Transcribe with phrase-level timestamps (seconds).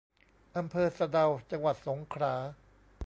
[0.57, 2.35] อำเภอสะเดา จังหวัดสงขลา